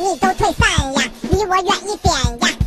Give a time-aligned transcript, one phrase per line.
[0.00, 2.57] 你都退散呀离我远一点呀。